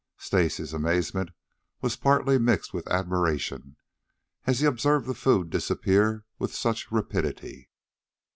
[0.17, 1.29] Stacy's amazement
[1.81, 3.75] was partly mixed with admiration
[4.47, 7.69] as he observed the food disappear with such rapidity.